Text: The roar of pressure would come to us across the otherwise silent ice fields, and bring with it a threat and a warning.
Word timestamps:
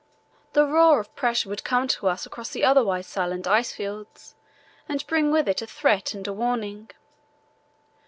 The 0.53 0.65
roar 0.65 0.99
of 0.99 1.15
pressure 1.15 1.47
would 1.49 1.63
come 1.63 1.87
to 1.87 2.07
us 2.07 2.25
across 2.25 2.49
the 2.49 2.63
otherwise 2.63 3.05
silent 3.05 3.45
ice 3.45 3.71
fields, 3.71 4.33
and 4.89 5.05
bring 5.05 5.29
with 5.29 5.47
it 5.47 5.61
a 5.61 5.67
threat 5.67 6.15
and 6.15 6.27
a 6.27 6.33
warning. 6.33 6.89